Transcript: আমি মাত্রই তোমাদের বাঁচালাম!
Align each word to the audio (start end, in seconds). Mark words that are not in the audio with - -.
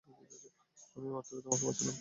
আমি 0.95 1.07
মাত্রই 1.13 1.41
তোমাদের 1.43 1.65
বাঁচালাম! 1.65 1.89